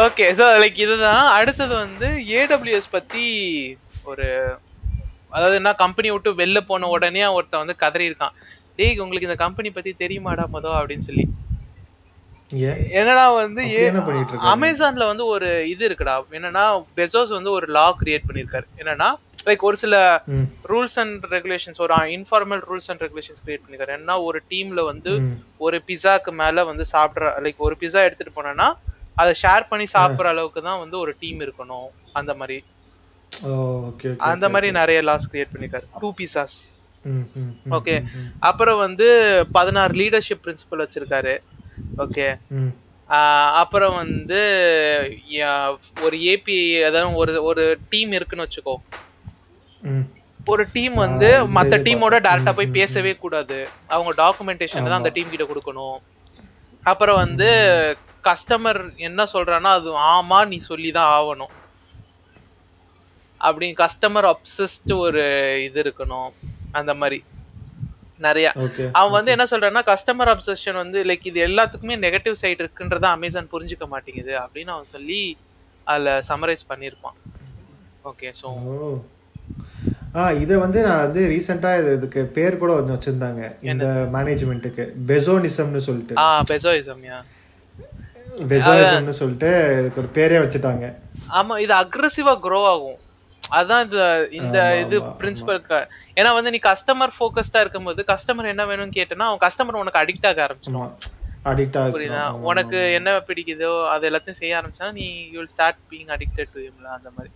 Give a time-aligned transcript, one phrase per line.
[0.00, 1.24] Okay so like இதுதான்.
[1.38, 2.08] அடுத்தது வந்து
[2.40, 3.24] ஏடபிள்யூஎஸ் பத்தி
[4.10, 4.26] ஒரு
[5.34, 8.34] அதாவது என்ன கம்பெனி விட்டு வெளில போன உடனே ஒருத்தன் வந்து கதறி இருக்கான்
[8.78, 11.24] டேய் உங்களுக்கு இந்த கம்பெனி பத்தி தெரியுமாடா மொதோ அப்படின்னு சொல்லி.
[12.98, 14.48] என்னன்னா வந்து என்ன இருக்காங்க?
[14.52, 16.16] அமேசான்ல வந்து ஒரு இது இருக்குடா.
[16.38, 16.64] என்னன்னா
[16.98, 19.08] பெசோஸ் வந்து ஒரு லா கிரியேட் பண்ணிருக்காரு என்னன்னா
[19.46, 19.96] லைக் ஒரு சில
[20.72, 25.12] ரூல்ஸ் அண்ட் ரெகுலேஷன்ஸ் ஒரு informal rules and regulations create பண்ணிருக்காரு ஏன்னா ஒரு டீம்ல வந்து.
[25.60, 28.68] ஒரு பிஸாக்கு மேல வந்து சாப்பிட்ற லைக் ஒரு பிஸா எடுத்துட்டு போனேன்னா
[29.16, 31.88] அதை ஷேர் பண்ணி சாப்பிட்ற அளவுக்கு தான் வந்து ஒரு டீம் இருக்கணும்.
[32.12, 32.58] அந்த மாதிரி.
[34.28, 35.86] அந்த மாதிரி நிறைய லாஸ் கிரியேட் பண்ணிருக்காரு.
[36.02, 36.56] டூ பிசாஸ்
[37.04, 37.94] ம் ம் ம், ஓகே
[38.48, 39.06] அப்புறம் வந்து
[39.52, 41.34] பதினாறு லீடர்ஷிப் பிரின்சிபல் வச்சிருக்காரு.
[42.04, 42.26] ஓகே
[43.62, 44.40] அப்புறம் வந்து
[46.02, 46.58] ஒரு ஏபி
[46.88, 48.74] அதாவது ஒரு ஒரு டீம் இருக்குன்னு வச்சுக்கோ.
[49.82, 50.04] ம்.
[50.46, 53.58] ஒரு டீம் வந்து மற்ற டீமோட டேரக்டா போய் பேசவே கூடாது.
[53.94, 55.98] அவங்க டாக்குமெண்டேஷன் தான் அந்த டீம் கிட்ட கொடுக்கணும்.
[56.82, 57.50] அப்புறம் வந்து
[58.28, 61.52] கஸ்டமர் என்ன சொல்றான்னா அது ஆமா நீ சொல்லி தான் ஆகணும்.
[63.40, 65.22] அப்படி கஸ்டமர் அப்சஸ்ட் ஒரு
[65.66, 66.30] இது இருக்கணும்.
[66.80, 67.18] அந்த மாதிரி.
[68.26, 68.48] நிறைய.
[68.98, 73.86] அவன் வந்து என்ன சொல்றான்னா கஸ்டமர் அப்சஷன் வந்து லைக் இது எல்லாத்துக்குமே நெகட்டிவ் சைடு இருக்குன்றத அமேசான் புரிஞ்சுக்க
[73.94, 74.34] மாட்டேங்குது.
[74.44, 75.20] அப்படின்னு அவன் சொல்லி
[75.86, 77.18] அதுல சமரைஸ் பண்ணியிருப்பான்.
[78.10, 78.48] ஓகே ஸோ
[80.20, 83.42] ஆ இதை வந்து நான் வந்து ரீசெண்டாக இது இதுக்கு பேர் கூட கொஞ்சம் வச்சுருந்தாங்க.
[83.72, 86.14] இந்த மேனேஜ்மெண்ட்டுக்கு பெசோனிசம்னு சொல்லிட்டு.
[86.24, 87.18] ஆ பெசோயிசம்யா
[88.50, 90.86] பெசோனிசம்னு சொல்லிட்டு இதுக்கு ஒரு பேரே வச்சுட்டாங்க.
[91.38, 92.98] ஆமா இது அக்ரெசிவா க்ரோ ஆகும்.
[93.42, 94.02] அதான் இந்த
[94.40, 95.60] இந்த இது பிரின்சிபல்
[96.18, 100.40] ஏன்னா வந்து நீ கஸ்டமர் ஃபோக்கஸ்டா இருக்கும்போது கஸ்டமர் என்ன வேணும்னு கேட்டேன்னா அவன் கஸ்டமர் உனக்கு அடிக்ட் ஆக
[100.46, 100.80] ஆரம்பிச்சிடும்.
[100.82, 100.94] ஆமாம்
[101.50, 102.22] அடிக்ட் புரியுதா?
[102.24, 106.62] ஆகுது உனக்கு என்ன பிடிக்குதோ அது எல்லாத்தையும் செய்ய ஆரம்பிச்சா நீ you will start being addicted to
[106.96, 107.30] அந்த மாதிரி.